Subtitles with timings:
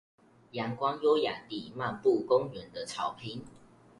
[0.53, 3.45] 陽光優雅地漫步公園的草坪